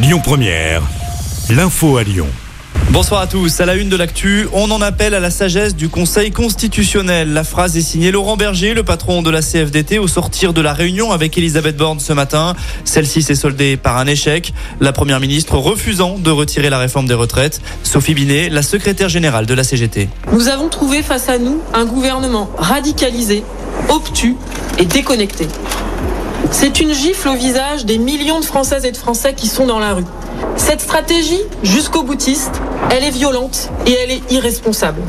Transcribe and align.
Lyon 0.00 0.20
Première, 0.22 0.82
l'info 1.50 1.96
à 1.96 2.04
Lyon. 2.04 2.28
Bonsoir 2.90 3.20
à 3.20 3.26
tous. 3.26 3.60
À 3.60 3.66
la 3.66 3.74
une 3.74 3.88
de 3.88 3.96
l'actu, 3.96 4.46
on 4.52 4.70
en 4.70 4.80
appelle 4.80 5.12
à 5.12 5.18
la 5.18 5.32
sagesse 5.32 5.74
du 5.74 5.88
Conseil 5.88 6.30
constitutionnel. 6.30 7.32
La 7.32 7.42
phrase 7.42 7.76
est 7.76 7.80
signée 7.80 8.12
Laurent 8.12 8.36
Berger, 8.36 8.74
le 8.74 8.84
patron 8.84 9.22
de 9.22 9.30
la 9.30 9.42
CFDT, 9.42 9.98
au 9.98 10.06
sortir 10.06 10.52
de 10.52 10.60
la 10.60 10.72
réunion 10.72 11.10
avec 11.10 11.36
Elisabeth 11.36 11.76
Borne 11.76 11.98
ce 11.98 12.12
matin. 12.12 12.54
Celle-ci 12.84 13.22
s'est 13.22 13.34
soldée 13.34 13.76
par 13.76 13.98
un 13.98 14.06
échec. 14.06 14.54
La 14.78 14.92
première 14.92 15.18
ministre 15.18 15.58
refusant 15.58 16.16
de 16.16 16.30
retirer 16.30 16.70
la 16.70 16.78
réforme 16.78 17.08
des 17.08 17.14
retraites. 17.14 17.60
Sophie 17.82 18.14
Binet, 18.14 18.50
la 18.50 18.62
secrétaire 18.62 19.08
générale 19.08 19.46
de 19.46 19.54
la 19.54 19.64
CGT. 19.64 20.08
Nous 20.32 20.46
avons 20.46 20.68
trouvé 20.68 21.02
face 21.02 21.28
à 21.28 21.38
nous 21.38 21.60
un 21.74 21.86
gouvernement 21.86 22.48
radicalisé, 22.56 23.42
obtus 23.88 24.36
et 24.78 24.84
déconnecté. 24.84 25.48
C'est 26.50 26.80
une 26.80 26.92
gifle 26.92 27.28
au 27.28 27.34
visage 27.34 27.84
des 27.84 27.98
millions 27.98 28.40
de 28.40 28.44
Françaises 28.44 28.84
et 28.84 28.90
de 28.90 28.96
Français 28.96 29.34
qui 29.34 29.48
sont 29.48 29.66
dans 29.66 29.78
la 29.78 29.94
rue. 29.94 30.04
Cette 30.56 30.80
stratégie, 30.80 31.40
jusqu'au 31.62 32.02
boutiste, 32.02 32.60
elle 32.90 33.04
est 33.04 33.10
violente 33.10 33.70
et 33.86 33.92
elle 33.92 34.10
est 34.10 34.32
irresponsable. 34.32 35.00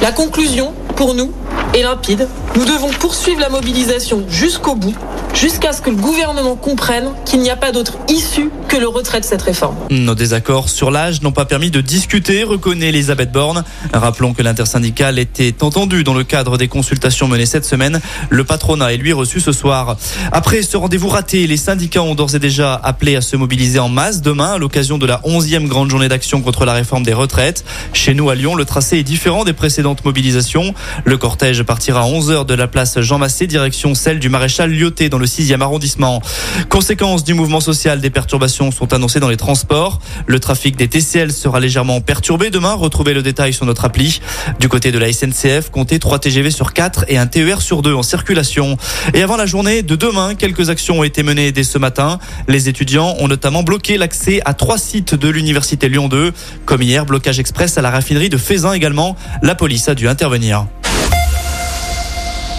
La 0.00 0.12
conclusion, 0.12 0.72
pour 0.96 1.14
nous, 1.14 1.32
est 1.74 1.82
limpide. 1.82 2.28
Nous 2.54 2.64
devons 2.64 2.90
poursuivre 2.90 3.40
la 3.40 3.48
mobilisation 3.48 4.24
jusqu'au 4.28 4.74
bout, 4.74 4.94
jusqu'à 5.34 5.72
ce 5.72 5.80
que 5.80 5.90
le 5.90 5.96
gouvernement 5.96 6.54
comprenne 6.56 7.10
qu'il 7.24 7.40
n'y 7.40 7.50
a 7.50 7.56
pas 7.56 7.72
d'autre 7.72 7.94
issue 8.08 8.50
que 8.68 8.76
le 8.76 8.88
retrait 8.88 9.20
de 9.20 9.24
cette 9.24 9.42
réforme. 9.42 9.76
Nos 9.90 10.14
désaccords 10.14 10.68
sur 10.68 10.90
l'âge 10.90 11.22
n'ont 11.22 11.32
pas 11.32 11.44
permis 11.44 11.70
de 11.70 11.80
discuter, 11.80 12.42
reconnaît 12.42 12.88
Elisabeth 12.88 13.32
Borne. 13.32 13.64
Rappelons 13.92 14.34
que 14.34 14.42
l'intersyndicale 14.42 15.18
était 15.18 15.62
entendu 15.62 16.04
dans 16.04 16.14
le 16.14 16.24
cadre 16.24 16.58
des 16.58 16.68
consultations 16.68 17.26
menées 17.26 17.46
cette 17.46 17.64
semaine. 17.64 18.00
Le 18.28 18.44
patronat 18.44 18.92
est 18.92 18.98
lui 18.98 19.12
reçu 19.12 19.40
ce 19.40 19.52
soir. 19.52 19.96
Après 20.30 20.62
ce 20.62 20.76
rendez-vous 20.76 21.08
raté, 21.08 21.46
les 21.46 21.56
syndicats 21.56 22.02
ont 22.02 22.14
d'ores 22.14 22.34
et 22.34 22.38
déjà 22.38 22.74
appelé 22.74 23.16
à 23.16 23.20
se 23.20 23.36
mobiliser 23.36 23.78
en 23.78 23.88
masse 23.88 24.20
demain 24.20 24.52
à 24.52 24.58
l'occasion 24.58 24.98
de 24.98 25.06
la 25.06 25.20
11e 25.24 25.66
grande 25.66 25.90
journée 25.90 26.08
d'action 26.08 26.42
contre 26.42 26.64
la 26.64 26.74
réforme 26.74 27.02
des 27.02 27.14
retraites. 27.14 27.64
Chez 27.92 28.14
nous 28.14 28.28
à 28.28 28.34
Lyon, 28.34 28.54
le 28.54 28.64
tracé 28.64 28.98
est 28.98 29.02
différent 29.02 29.44
des 29.44 29.54
précédentes 29.54 30.04
mobilisations. 30.04 30.74
Le 31.04 31.16
cortège 31.16 31.61
partira 31.64 32.02
à 32.02 32.06
11h 32.06 32.46
de 32.46 32.54
la 32.54 32.66
place 32.66 33.00
Jean 33.00 33.18
Massé, 33.18 33.46
direction 33.46 33.94
celle 33.94 34.18
du 34.18 34.28
maréchal 34.28 34.70
Lyoté 34.70 35.08
dans 35.08 35.18
le 35.18 35.26
6e 35.26 35.60
arrondissement. 35.60 36.22
Conséquence 36.68 37.24
du 37.24 37.34
mouvement 37.34 37.60
social, 37.60 38.00
des 38.00 38.10
perturbations 38.10 38.70
sont 38.70 38.92
annoncées 38.92 39.20
dans 39.20 39.28
les 39.28 39.36
transports. 39.36 40.00
Le 40.26 40.40
trafic 40.40 40.76
des 40.76 40.88
TCL 40.88 41.32
sera 41.32 41.60
légèrement 41.60 42.00
perturbé 42.00 42.50
demain. 42.50 42.74
Retrouvez 42.74 43.14
le 43.14 43.22
détail 43.22 43.52
sur 43.52 43.66
notre 43.66 43.84
appli. 43.84 44.20
Du 44.60 44.68
côté 44.68 44.92
de 44.92 44.98
la 44.98 45.12
SNCF, 45.12 45.70
comptez 45.70 45.98
3 45.98 46.18
TGV 46.18 46.50
sur 46.50 46.72
4 46.72 47.06
et 47.08 47.18
un 47.18 47.26
TER 47.26 47.60
sur 47.60 47.82
2 47.82 47.94
en 47.94 48.02
circulation. 48.02 48.76
Et 49.14 49.22
avant 49.22 49.36
la 49.36 49.46
journée 49.46 49.82
de 49.82 49.96
demain, 49.96 50.34
quelques 50.34 50.70
actions 50.70 51.00
ont 51.00 51.04
été 51.04 51.22
menées 51.22 51.52
dès 51.52 51.64
ce 51.64 51.78
matin. 51.78 52.18
Les 52.48 52.68
étudiants 52.68 53.16
ont 53.18 53.28
notamment 53.28 53.62
bloqué 53.62 53.98
l'accès 53.98 54.40
à 54.44 54.54
trois 54.54 54.78
sites 54.78 55.14
de 55.14 55.28
l'université 55.28 55.88
Lyon 55.88 56.08
2. 56.08 56.32
Comme 56.64 56.82
hier, 56.82 57.04
blocage 57.06 57.38
express 57.38 57.78
à 57.78 57.82
la 57.82 57.90
raffinerie 57.90 58.28
de 58.28 58.38
Fézin 58.38 58.72
également. 58.72 59.16
La 59.42 59.54
police 59.54 59.88
a 59.88 59.94
dû 59.94 60.08
intervenir. 60.08 60.66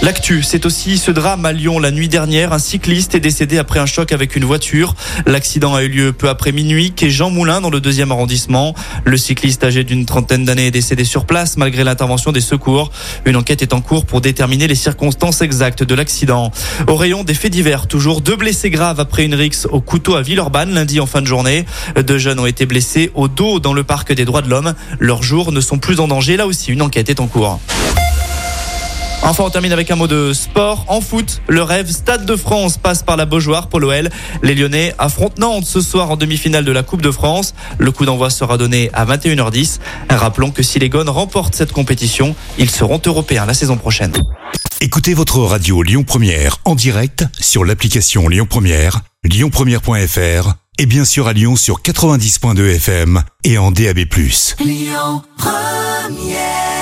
L'actu, 0.03 0.43
c'est 0.43 0.65
aussi 0.65 0.97
ce 0.97 1.11
drame 1.11 1.45
à 1.45 1.53
Lyon 1.53 1.79
la 1.79 1.89
nuit 1.89 2.09
dernière. 2.09 2.51
Un 2.51 2.59
cycliste 2.59 3.15
est 3.15 3.21
décédé 3.21 3.57
après 3.57 3.79
un 3.79 3.85
choc 3.85 4.11
avec 4.11 4.35
une 4.35 4.43
voiture. 4.43 4.95
L'accident 5.25 5.73
a 5.75 5.83
eu 5.83 5.87
lieu 5.87 6.11
peu 6.11 6.27
après 6.27 6.51
minuit, 6.51 6.91
quai 6.91 7.09
Jean 7.09 7.29
Moulin 7.29 7.61
dans 7.61 7.69
le 7.69 7.79
deuxième 7.79 8.11
arrondissement. 8.11 8.75
Le 9.05 9.15
cycliste 9.15 9.63
âgé 9.63 9.85
d'une 9.85 10.05
trentaine 10.05 10.43
d'années 10.43 10.67
est 10.67 10.71
décédé 10.71 11.05
sur 11.05 11.25
place 11.25 11.55
malgré 11.55 11.85
l'intervention 11.85 12.33
des 12.33 12.41
secours. 12.41 12.91
Une 13.23 13.37
enquête 13.37 13.61
est 13.61 13.71
en 13.71 13.79
cours 13.79 14.05
pour 14.05 14.19
déterminer 14.19 14.67
les 14.67 14.75
circonstances 14.75 15.41
exactes 15.41 15.83
de 15.83 15.95
l'accident. 15.95 16.51
Au 16.89 16.97
rayon 16.97 17.23
des 17.23 17.33
faits 17.33 17.53
divers, 17.53 17.87
toujours 17.87 18.19
deux 18.19 18.35
blessés 18.35 18.71
graves 18.71 18.99
après 18.99 19.23
une 19.23 19.35
rixe 19.35 19.69
au 19.71 19.79
couteau 19.79 20.15
à 20.15 20.21
Villeurbanne 20.21 20.73
lundi 20.73 20.99
en 20.99 21.05
fin 21.05 21.21
de 21.21 21.27
journée. 21.27 21.65
Deux 21.95 22.17
jeunes 22.17 22.41
ont 22.41 22.45
été 22.45 22.65
blessés 22.65 23.09
au 23.15 23.29
dos 23.29 23.61
dans 23.61 23.73
le 23.73 23.85
parc 23.85 24.11
des 24.11 24.25
droits 24.25 24.41
de 24.41 24.49
l'homme. 24.49 24.73
Leurs 24.99 25.23
jours 25.23 25.53
ne 25.53 25.61
sont 25.61 25.79
plus 25.79 26.01
en 26.01 26.09
danger. 26.09 26.35
Là 26.35 26.45
aussi, 26.45 26.73
une 26.73 26.81
enquête 26.81 27.09
est 27.09 27.21
en 27.21 27.27
cours. 27.27 27.61
Enfin, 29.25 29.45
on 29.45 29.49
termine 29.49 29.71
avec 29.71 29.89
un 29.89 29.95
mot 29.95 30.07
de 30.07 30.33
sport. 30.33 30.83
En 30.89 30.99
foot, 30.99 31.41
le 31.47 31.63
rêve 31.63 31.89
Stade 31.89 32.25
de 32.25 32.35
France 32.35 32.77
passe 32.77 33.03
par 33.03 33.15
la 33.15 33.25
Beaujoire 33.25 33.67
pour 33.67 33.79
l'OL. 33.79 34.09
Les 34.41 34.53
Lyonnais 34.53 34.93
affrontent 34.99 35.35
Nantes 35.39 35.65
ce 35.65 35.79
soir 35.79 36.11
en 36.11 36.17
demi-finale 36.17 36.65
de 36.65 36.71
la 36.73 36.83
Coupe 36.83 37.01
de 37.01 37.09
France. 37.09 37.55
Le 37.77 37.91
coup 37.91 38.05
d'envoi 38.05 38.29
sera 38.29 38.57
donné 38.57 38.89
à 38.93 39.05
21h10. 39.05 39.79
Rappelons 40.09 40.51
que 40.51 40.61
si 40.61 40.77
les 40.77 40.89
Gones 40.89 41.09
remportent 41.09 41.55
cette 41.55 41.71
compétition, 41.71 42.35
ils 42.57 42.69
seront 42.69 43.01
européens 43.05 43.45
la 43.45 43.53
saison 43.53 43.77
prochaine. 43.77 44.11
Écoutez 44.81 45.13
votre 45.13 45.39
radio 45.39 45.81
Lyon 45.83 46.03
Première 46.03 46.57
en 46.65 46.75
direct 46.75 47.25
sur 47.39 47.63
l'application 47.63 48.27
Lyon 48.27 48.45
Première, 48.49 48.99
lyonpremière.fr 49.23 50.53
et 50.79 50.85
bien 50.85 51.05
sûr 51.05 51.29
à 51.29 51.33
Lyon 51.33 51.55
sur 51.55 51.81
90.2 51.81 52.75
FM 52.75 53.23
et 53.45 53.57
en 53.57 53.71
DAB+. 53.71 53.99
Lyon 54.59 55.21
Première 55.37 56.72